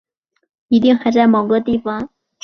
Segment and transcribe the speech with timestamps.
[0.69, 2.09] 一定还在某个地方